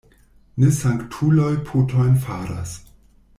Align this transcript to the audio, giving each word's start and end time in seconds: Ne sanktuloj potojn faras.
Ne 0.61 0.71
sanktuloj 0.77 1.51
potojn 1.69 2.17
faras. 2.25 2.75